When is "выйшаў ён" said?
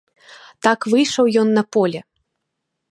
0.93-1.49